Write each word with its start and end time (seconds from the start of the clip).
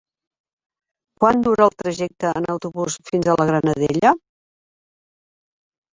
Quant 1.23 1.43
dura 1.49 1.67
el 1.67 1.75
trajecte 1.83 2.33
en 2.41 2.49
autobús 2.55 2.97
fins 3.11 3.29
a 3.35 3.39
la 3.43 3.49
Granadella? 3.51 4.15